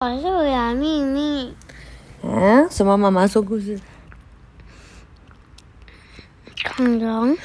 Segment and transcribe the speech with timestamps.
[0.00, 1.56] 我是杨秘密，
[2.22, 2.96] 嗯，什么？
[2.96, 3.80] 妈妈说故事，
[6.76, 7.36] 恐龙，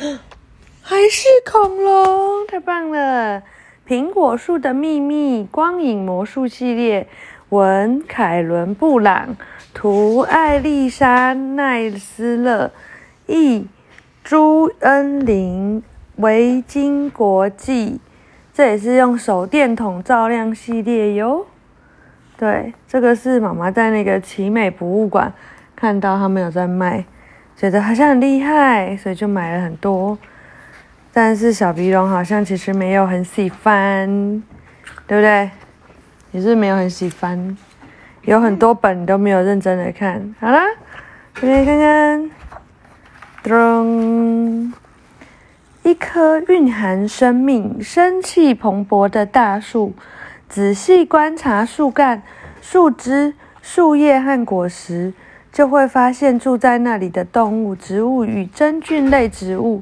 [0.83, 2.45] 还是恐龙？
[2.45, 3.41] 太棒了！
[3.87, 7.07] 苹果树的秘密光影魔术系列，
[7.49, 9.35] 文凯伦布朗，
[9.73, 12.71] 图艾丽莎奈斯勒，
[13.25, 13.65] 译
[14.23, 15.81] 朱恩玲，
[16.17, 17.99] 维京国际。
[18.53, 21.47] 这也是用手电筒照亮系列哟。
[22.43, 25.31] 对，这个是妈妈在那个奇美博物馆
[25.77, 27.01] 看到他们有在卖，
[27.55, 30.17] 觉得好像很厉害，所以就买了很多。
[31.13, 34.43] 但是小鼻龙好像其实没有很喜欢，
[35.07, 35.49] 对不对？
[36.33, 37.57] 也是没有很喜欢，
[38.23, 40.35] 有很多本都没有认真的看。
[40.41, 40.65] 好啦，
[41.39, 42.31] 来看看，
[43.41, 44.73] 咚，
[45.83, 49.93] 一棵蕴含生命、生气蓬勃的大树。
[50.53, 52.21] 仔细观察树干、
[52.61, 55.11] 树枝、树叶和果实，
[55.51, 59.81] 就会发现住在那里的动物、植物与真菌类植物。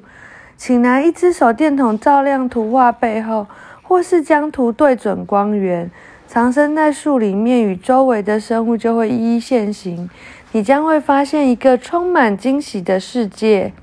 [0.55, 3.47] 请拿一支手电筒照亮图画背后，
[3.81, 5.91] 或是将图对准光源，
[6.25, 10.09] 藏身在树里面与周围的生物就会一一现形。
[10.53, 13.73] 你将会发现一个充满惊喜的世界。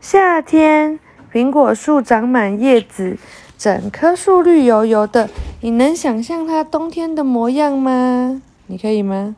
[0.00, 0.98] 夏天，
[1.32, 3.16] 苹果树长满叶子。
[3.62, 8.42] 整棵树绿油油的，你能想象它冬天的模样吗？
[8.66, 9.36] 你可以吗？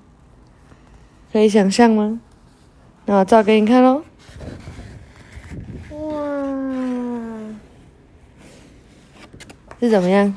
[1.31, 2.19] 可以想象吗？
[3.05, 4.03] 那我照给你看喽。
[5.91, 6.17] 哇，
[9.79, 10.35] 是怎么样？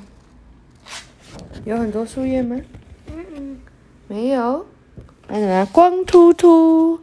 [1.63, 2.59] 有很多树叶吗？
[3.09, 3.57] 嗯嗯，
[4.09, 4.65] 没有。
[5.29, 5.65] 那怎么样？
[5.67, 6.99] 光秃秃。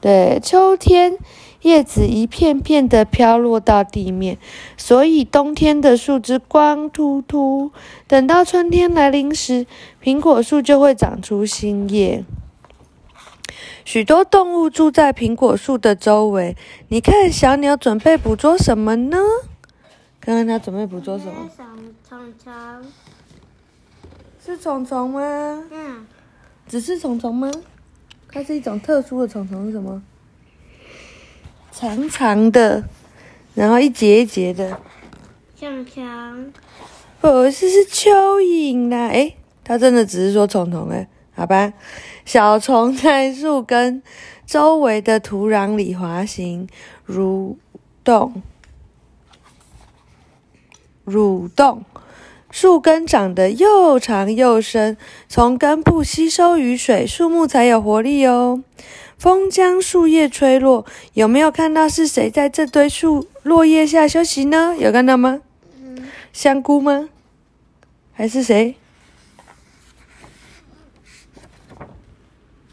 [0.00, 1.18] 对，秋天。
[1.62, 4.38] 叶子一片片的飘落到地面，
[4.76, 7.72] 所以冬天的树枝光秃秃。
[8.06, 9.66] 等到春天来临时，
[10.02, 12.24] 苹果树就会长出新叶。
[13.84, 16.56] 许多动物住在苹果树的周围。
[16.88, 19.18] 你看，小鸟准备捕捉什么呢？
[20.20, 21.50] 看看它准备捕捉什么？
[22.08, 22.52] 虫虫。
[24.44, 25.64] 是虫虫吗？
[25.70, 26.06] 嗯。
[26.68, 27.50] 只是虫虫吗？
[28.30, 30.02] 它是一种特殊的虫虫，是什么？
[31.70, 32.84] 长长的，
[33.54, 34.80] 然后一节一节的，
[35.58, 36.52] 长长，
[37.20, 39.08] 不是是蚯蚓啦！
[39.08, 41.72] 诶，它真的只是说虫虫诶，好吧，
[42.24, 44.02] 小虫在树根
[44.46, 46.68] 周围的土壤里滑行、
[47.06, 47.56] 蠕
[48.02, 48.42] 动、
[51.06, 51.84] 蠕动，
[52.50, 54.96] 树根长得又长又深，
[55.28, 58.64] 从根部吸收雨水，树木才有活力哦。
[59.18, 64.76] 风将树叶吹落，有没有看到是谁在这堆树落叶下休息呢？
[64.78, 65.40] 有看到吗？
[66.32, 67.08] 香菇吗？
[68.12, 68.76] 还是谁？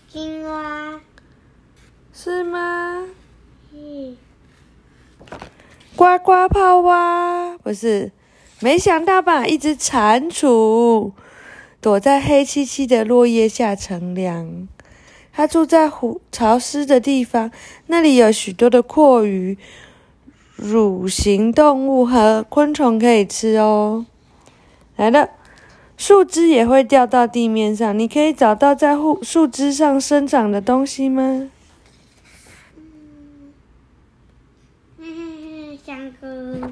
[0.08, 1.02] 青蛙？
[2.14, 3.08] 是吗？
[3.74, 4.16] 嗯。
[5.96, 7.58] 呱呱泡蛙？
[7.58, 8.12] 不是，
[8.60, 9.48] 没想到吧？
[9.48, 11.12] 一只蟾蜍
[11.82, 14.68] 躲在黑漆漆的落叶下乘凉。
[15.35, 17.51] 它住在湖潮湿的地方，
[17.88, 19.57] 那里有许多的阔鱼、
[20.56, 24.06] 乳形动物和昆虫可以吃哦。
[24.96, 25.29] 来了，
[25.97, 31.50] 树枝也会掉到地面上，你可以找到在树树枝上生长的东西吗？
[34.97, 36.72] 嗯，香菇。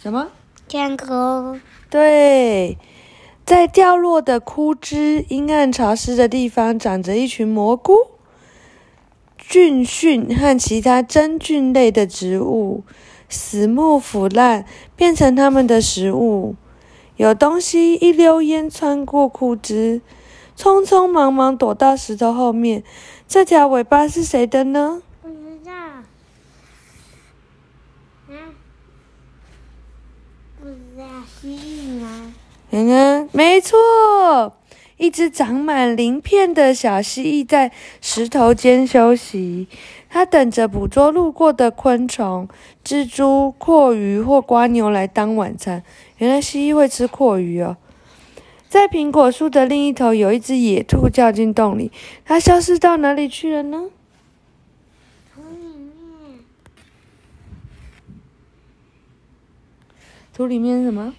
[0.00, 0.28] 什么？
[0.68, 1.58] 香菇。
[1.90, 2.78] 对。
[3.48, 7.94] 在掉落的枯枝、阴暗潮湿的地方，长着一群蘑菇、
[9.38, 12.84] 菌蕈和其他真菌类的植物。
[13.26, 16.56] 死木腐烂，变成它们的食物。
[17.16, 20.02] 有东西一溜烟穿过枯枝，
[20.54, 22.84] 匆匆忙忙躲到石头后面。
[23.26, 25.00] 这条尾巴是谁的呢？
[25.22, 25.34] 不知
[25.64, 25.72] 道。
[28.28, 28.36] 嗯，
[30.60, 31.04] 不知道，
[31.40, 32.34] 蜥蜴吗？
[32.70, 34.52] 嗯嗯，没错，
[34.98, 39.66] 一只长满鳞片的小蜥蜴在石头间休息。
[40.10, 42.48] 它等着捕捉路过的昆虫、
[42.84, 45.82] 蜘蛛、阔鱼或瓜牛来当晚餐。
[46.18, 47.76] 原来蜥蜴会吃阔鱼哦。
[48.68, 51.90] 在苹果树的另一头，有一只野兔掉进洞里。
[52.24, 53.90] 它消失到哪里去了呢？
[55.34, 56.38] 土里面。
[60.34, 61.14] 土里面什么？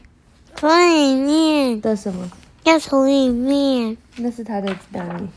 [0.60, 2.30] 土里面的什么？
[2.66, 3.96] 要从里面。
[4.18, 5.30] 那是它的哪里？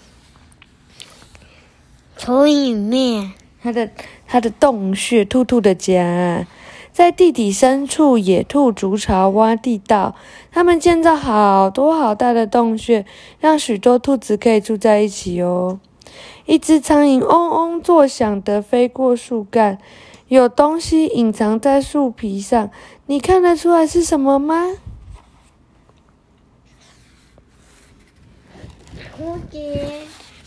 [2.17, 3.31] 从里面。
[3.63, 3.89] 它的
[4.27, 6.45] 它的洞穴，兔兔的家，
[6.91, 10.17] 在地底深处，野兔筑巢挖地道，
[10.51, 13.07] 它们建造好多好大的洞穴，
[13.39, 15.79] 让许多兔子可以住在一起哦。
[16.47, 19.79] 一只苍蝇嗡嗡作响地飞过树干，
[20.27, 22.69] 有东西隐藏在树皮上，
[23.07, 24.73] 你看得出来是什么吗？
[29.23, 30.01] 蝴蝶，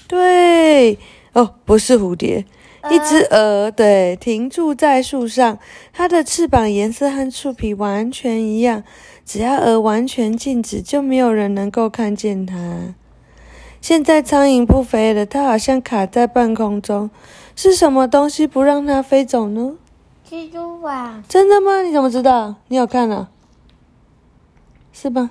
[0.06, 1.00] 对，
[1.32, 2.46] 哦，不是蝴蝶，
[2.92, 5.58] 一只鹅，对，停住在树上，
[5.94, 8.84] 它的翅膀颜色和树皮完全一样。
[9.26, 12.94] 只要鹅完全静止，就没有人能够看见它。
[13.80, 17.10] 现在苍蝇不飞了，它好像卡在半空中。
[17.56, 19.76] 是什么东西不让它飞走呢？
[20.30, 21.82] 蜘蛛网，真的吗？
[21.82, 22.56] 你怎么知道？
[22.68, 23.30] 你有看啊？
[24.92, 25.30] 是吧？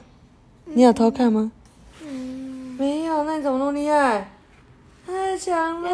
[0.65, 1.53] 你有偷看吗？
[3.35, 4.31] 那你怎么那么厉害？
[5.05, 5.91] 太强了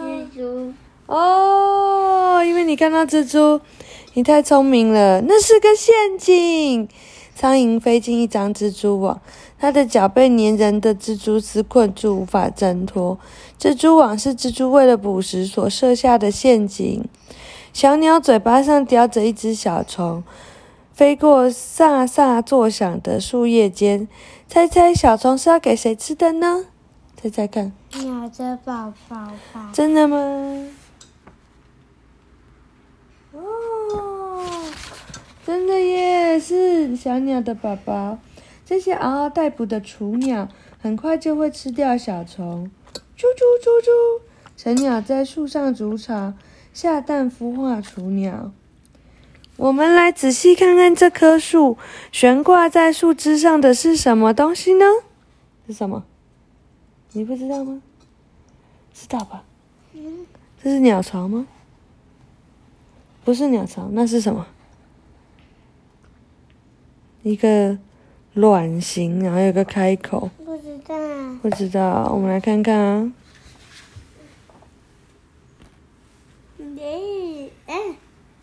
[0.00, 0.72] 蜘蛛，
[1.04, 3.60] 哦，因为你看到蜘蛛，
[4.14, 6.88] 你太聪明了，那是个陷阱。
[7.34, 9.20] 苍蝇飞进一张蜘蛛网，
[9.58, 13.18] 它的脚被粘人的蜘蛛丝困住，无法挣脱。
[13.60, 17.04] 蜘蛛网是蜘蛛为了捕食所设下的陷阱。
[17.74, 20.24] 小鸟嘴巴上叼着一只小虫，
[20.94, 24.06] 飞过飒飒作响的树叶间。
[24.48, 26.66] 猜猜小虫是要给谁吃的呢？
[27.16, 27.72] 猜猜看。
[27.94, 30.16] 鸟的宝宝吧，真的吗？
[33.32, 34.44] 哦，
[35.46, 38.18] 真的耶，是小鸟的宝宝。
[38.66, 40.48] 这些嗷嗷待哺的雏鸟
[40.78, 42.70] 很快就会吃掉小虫。
[43.16, 44.22] 啾啾啾啾，
[44.56, 46.34] 成鸟在树上筑巢，
[46.72, 48.52] 下蛋孵化雏鸟。
[49.56, 51.76] 我们来仔细看看这棵树，
[52.10, 54.84] 悬挂在树枝上的是什么东西呢？
[55.66, 56.04] 是什么？
[57.12, 57.82] 你不知道吗？
[58.94, 59.44] 知道吧？
[59.92, 60.26] 嗯，
[60.62, 61.46] 这是鸟巢吗？
[63.24, 64.46] 不是鸟巢，那是什么？
[67.22, 67.78] 一个
[68.34, 70.96] 卵形，然后有个开口，不知道，
[71.42, 72.10] 不知道。
[72.12, 73.12] 我们来看看啊。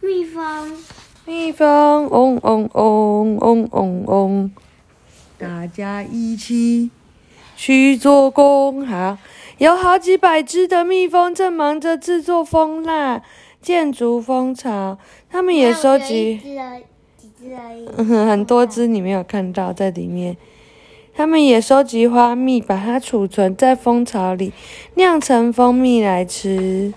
[0.09, 0.71] 蜜蜂，
[1.27, 4.51] 蜜蜂，嗡嗡嗡嗡嗡嗡，
[5.38, 6.89] 大家一起
[7.56, 8.83] 去做工。
[8.83, 9.19] 好，
[9.59, 13.21] 有好几百只的蜜蜂正忙着制作蜂蜡、
[13.61, 14.97] 建筑蜂巢，
[15.29, 16.41] 它们也收集。
[17.95, 20.35] 很多只你没有看到在里面。
[21.13, 24.53] 他们也收集花蜜，把它储存在蜂巢里，
[24.95, 26.91] 酿成蜂蜜来吃。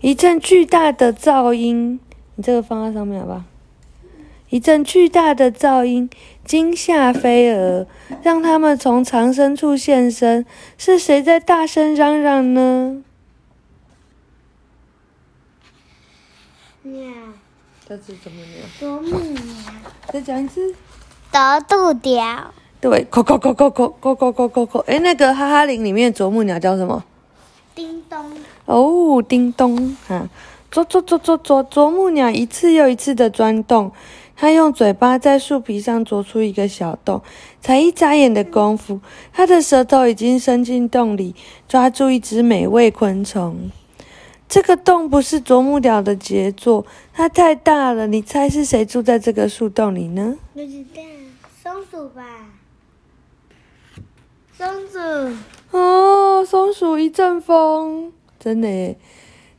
[0.00, 1.98] 一阵巨大的噪音，
[2.34, 3.42] 你这个放在上面好不好？
[4.50, 6.08] 一阵巨大的噪音
[6.44, 7.86] 惊吓飞蛾，
[8.22, 10.46] 让它们从藏身处现身。
[10.78, 13.02] 是谁在大声嚷嚷呢？
[16.82, 17.12] 鸟，
[17.88, 18.62] 这是什么鸟？
[18.78, 19.42] 啄木鸟，
[20.12, 20.72] 再讲一次。
[21.32, 24.78] 啄木鸟，对，扣扣扣扣扣扣扣扣扣扣。
[24.80, 26.56] 哎，那个哈哈林里面啄木鸟。
[26.60, 27.04] 叫什么？
[27.76, 28.32] 叮咚，
[28.64, 30.30] 哦，叮咚哈！
[30.70, 33.92] 啄啄啄啄啄，啄木鸟一次又一次的钻洞，
[34.34, 37.20] 它用嘴巴在树皮上啄出一个小洞，
[37.60, 39.00] 才一眨眼的功夫，
[39.30, 41.34] 它的舌头已经伸进洞里，
[41.68, 43.70] 抓住一只美味昆虫。
[44.48, 48.06] 这个洞不是啄木鸟的杰作，它太大了。
[48.06, 50.36] 你猜是谁住在这个树洞里呢？
[50.54, 51.02] 不知道，
[51.62, 52.22] 松鼠吧？
[54.56, 55.36] 松鼠，
[55.76, 58.96] 哦，松鼠一阵风，真的耶！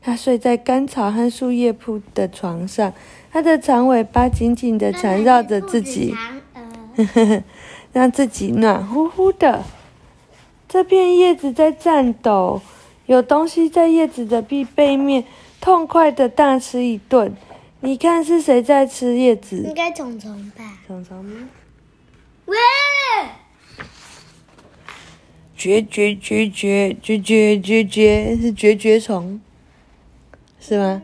[0.02, 2.94] 它睡在干草和树叶铺的床上，
[3.32, 6.16] 它的长尾巴紧紧地缠绕着自己，
[6.54, 7.44] 长鹅，
[7.92, 9.64] 让自己暖乎乎的。
[10.70, 12.62] 这片叶子在颤抖，
[13.06, 15.24] 有东西在叶子的壁背面
[15.60, 17.36] 痛快的大吃一顿。
[17.82, 19.74] 你看是谁在吃叶子应子？
[19.76, 20.64] 该虫虫吧？
[20.88, 21.50] 虫虫吗？
[22.46, 22.58] 喂，
[25.58, 29.42] 绝绝绝绝绝绝绝绝是绝绝虫，
[30.60, 31.02] 是吗？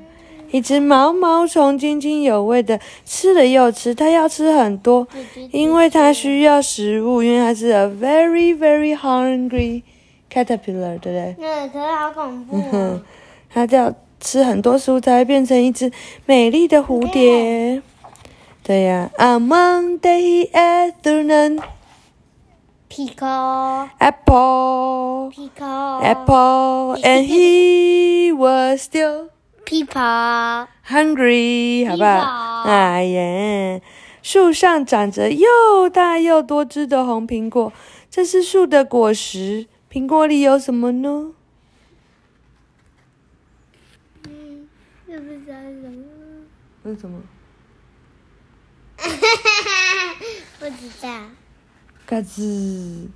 [0.51, 5.07] 一只毛毛虫津津有味的吃了又吃，它要吃很多，
[5.51, 9.81] 因为它需要食物，因为它是 a very very hungry
[10.31, 11.35] caterpillar，对不对？
[11.39, 13.01] 那可是好恐怖、嗯哼。，
[13.51, 15.91] 它要吃很多食物才会变成一只
[16.27, 17.81] 美丽的蝴蝶。
[18.61, 21.59] 对呀、a Monday afternoon,
[22.95, 29.29] Pico apple, Pico apple, and he was still
[29.65, 33.81] Pico hungry，好不好？Pizza 哎呀，
[34.21, 37.73] 树上长着又大又多汁的红苹果，
[38.11, 39.65] 这是树的果实。
[39.91, 41.31] 苹果里有什么呢？
[44.27, 44.69] 嗯，
[45.07, 45.51] 是不是什
[45.89, 46.45] 么？
[46.83, 47.19] 为什么？
[50.59, 51.09] 不知道。
[52.05, 53.07] 嘎吱。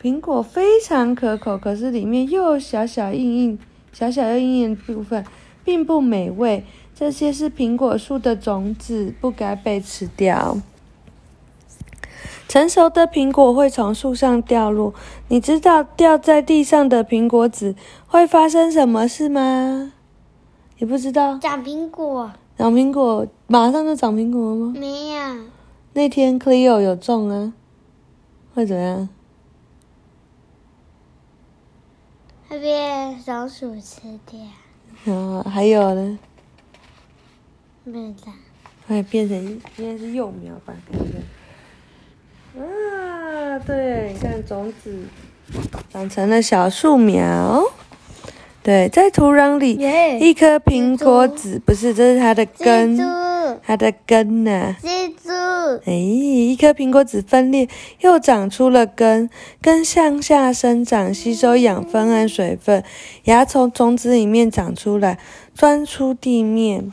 [0.00, 3.58] 苹果非常可口，可是里面又小小硬硬、
[3.92, 5.24] 小小又硬硬的部分，
[5.64, 6.64] 并不美味。
[6.94, 10.58] 这些是苹果树的种子，不该被吃掉。
[12.48, 14.94] 成熟的苹果会从树上掉落，
[15.28, 17.74] 你知道掉在地上的苹果籽
[18.06, 19.92] 会发生什么事吗？
[20.78, 21.38] 你不知道？
[21.38, 22.30] 长苹果？
[22.56, 24.74] 长苹果马上就长苹果了吗？
[24.76, 25.36] 没有。
[25.92, 27.52] 那天 Cleo 有种啊，
[28.58, 29.08] 会怎样？
[32.48, 35.14] 会被老鼠吃掉。
[35.14, 36.18] 啊，还有呢？
[37.84, 38.32] 不知道。
[38.88, 40.74] 会变成应该是幼苗吧？
[42.56, 45.04] 啊，对，你看种子
[45.88, 47.62] 长成了小树苗。
[48.64, 49.74] 对，在土壤里，
[50.18, 52.96] 一颗苹果籽不是，这是它的根，
[53.68, 54.74] 它的根呢？
[54.80, 55.28] 蜘蛛。
[55.84, 57.68] 哎，一颗苹果籽分裂，
[58.00, 59.28] 又长出了根，
[59.60, 62.82] 根向下生长，吸收养分和水分，
[63.24, 65.18] 芽从种子里面长出来，
[65.54, 66.90] 钻出地面。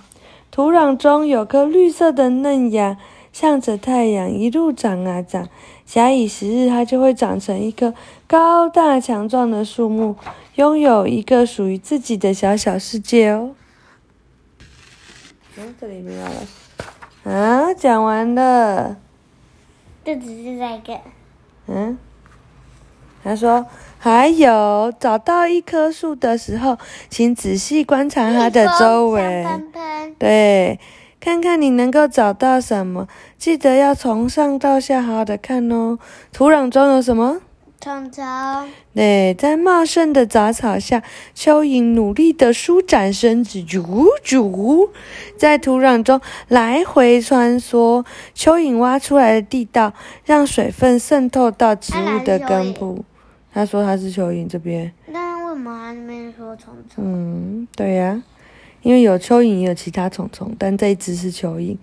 [0.51, 2.97] 土壤中有颗绿色的嫩芽。
[3.31, 5.49] 向着太阳一路长啊长，
[5.85, 7.93] 假以时日，它就会长成一棵
[8.27, 10.15] 高大强壮的树木，
[10.55, 13.53] 拥有一个属于自己的小小世界哦。
[15.57, 16.47] 嗯，这里没有了。
[17.25, 18.97] 啊，讲完了。
[20.03, 20.99] 这只是那个。
[21.67, 21.97] 嗯。
[23.23, 23.65] 他说
[23.97, 26.77] ：“还有，找到一棵树的时候，
[27.09, 29.45] 请仔细观察它的周围。
[30.19, 30.79] 对。”
[31.19, 33.07] 看看你能够找到什么，
[33.39, 35.97] 记得要从上到下好好的看哦。
[36.31, 37.41] 土壤中有什么？
[37.85, 38.25] 虫虫。
[38.95, 41.03] 对，在茂盛的杂草下，
[41.35, 44.89] 蚯蚓努力的舒展身子，啾啾，
[45.37, 48.03] 在土壤中来回穿梭。
[48.35, 49.93] 蚯蚓挖出来的地道，
[50.25, 53.05] 让水分渗透到植物的根部。
[53.53, 54.91] 他说他是蚯蚓这边。
[55.05, 57.03] 那为什么他那边说虫虫？
[57.05, 58.19] 嗯，对呀。
[58.85, 61.75] 因为有蚯蚓，也有其他虫虫，但这一只是蚯蚓，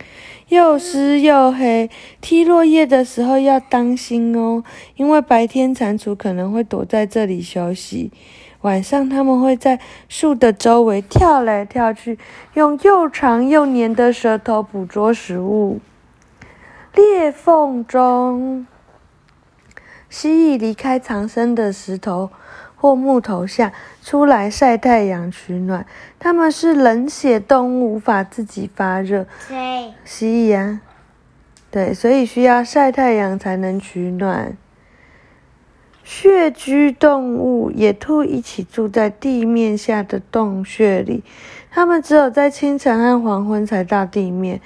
[0.46, 1.90] 又湿又黑。
[2.20, 4.62] 踢落叶的时候要当心哦，
[4.94, 8.12] 因为白天蟾蜍可能会躲在这里休息，
[8.60, 12.20] 晚上它们会在树的周围跳来跳去，
[12.54, 15.80] 用又长又黏的舌头捕捉食物。
[16.94, 18.64] 裂缝中，
[20.08, 22.30] 蜥蜴离开藏身的石头。
[22.82, 23.72] 或木头下
[24.02, 25.86] 出来晒太阳取暖，
[26.18, 29.24] 它们是冷血动物，无法自己发热。
[29.46, 29.94] 谁？
[30.04, 30.80] 蜥蜴啊，
[31.70, 34.56] 对，所以需要晒太阳才能取暖。
[36.02, 41.22] 穴居动物，野兔一起住在地面下的洞穴里，
[41.70, 44.60] 它们只有在清晨和黄昏才到地面，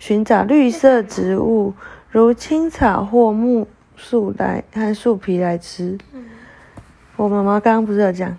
[0.00, 1.74] 寻找绿色植物，
[2.10, 5.96] 如青草或木树来和树皮来吃。
[7.20, 8.34] 我妈妈刚刚不是有讲？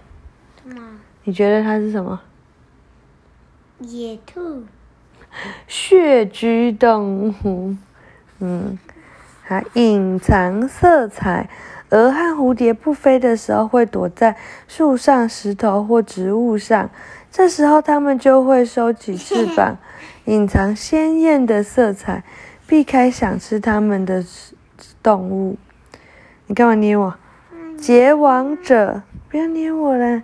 [1.24, 2.20] 你觉得它是什么？
[3.78, 4.64] 野兔。
[5.68, 7.78] 穴居动物。
[8.40, 8.80] 嗯，
[9.46, 11.48] 它隐藏色彩。
[11.92, 14.36] 蛾和蝴蝶不飞的时候，会躲在
[14.68, 16.90] 树上、石头或植物上。
[17.32, 19.78] 这时候，它们就会收起翅膀，
[20.26, 22.24] 隐藏鲜艳的色彩，
[22.66, 24.26] 避开想吃它们的
[25.04, 25.60] 动物。
[26.48, 27.16] 你干嘛捏我？
[27.82, 30.22] 结网者，不要捏我了，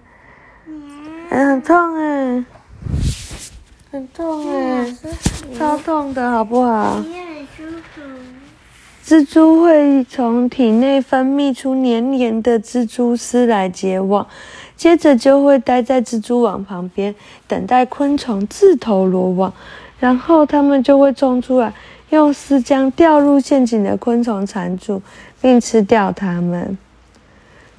[0.67, 2.45] 嗯，很痛哎，
[3.91, 4.95] 很痛哎，
[5.57, 7.03] 超痛的好不好？
[9.03, 14.27] 蜘蛛会从体内分泌出黏黏的蜘蛛丝来结网，
[14.75, 17.15] 接着就会待在蜘蛛网旁边，
[17.47, 19.51] 等待昆虫自投罗网，
[19.99, 21.73] 然后它们就会冲出来，
[22.11, 25.01] 用丝将掉入陷阱的昆虫缠住，
[25.41, 26.77] 并吃掉它们。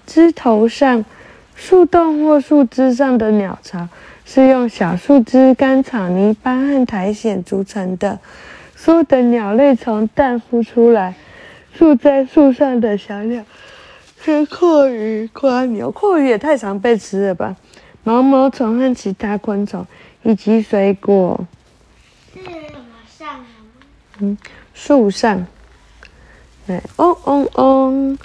[0.08, 1.04] 枝头上、
[1.54, 3.86] 树洞或树枝上的鸟巢
[4.24, 8.18] 是用小树枝、干草、泥巴和苔藓组成的。
[8.74, 11.14] 所有的鸟类从蛋孵出来。
[11.76, 13.44] 住在树上的小鸟
[14.20, 15.90] 是阔鱼、瓜牛。
[15.90, 17.54] 阔鱼也太常被吃了吧？
[18.02, 19.86] 毛毛虫和其他昆虫
[20.22, 21.38] 以及水果。
[22.32, 23.44] 是什么上？
[24.20, 24.36] 嗯，
[24.72, 25.46] 树上。
[26.66, 28.18] 对，嗡嗡嗡。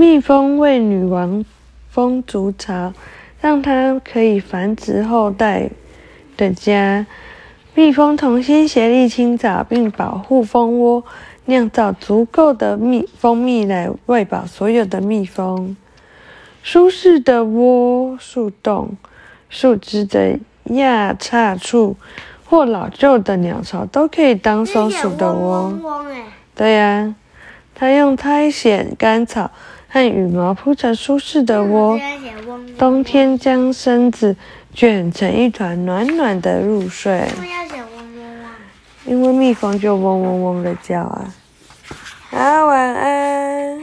[0.00, 1.44] 蜜蜂为女王
[1.90, 2.94] 蜂筑巢，
[3.38, 5.68] 让它可以繁殖后代
[6.38, 7.04] 的家。
[7.74, 11.04] 蜜蜂同心协力清扫并保护蜂窝，
[11.44, 15.76] 酿造足够的蜜蜂蜜来喂饱所有的蜜蜂。
[16.62, 18.96] 舒适的窝、树洞、
[19.50, 21.94] 树枝的桠杈处，
[22.46, 25.74] 或老旧的鸟巢都可以当松鼠的窝。
[26.54, 27.14] 对呀，
[27.74, 29.50] 它用苔藓、干草
[29.92, 31.98] 和羽毛铺成舒适的窝，
[32.78, 34.36] 冬天将身子
[34.72, 37.26] 卷成一团，暖暖的入睡。
[39.04, 41.34] 因为蜜蜂就嗡嗡嗡的叫啊。
[42.30, 43.79] 好，晚安。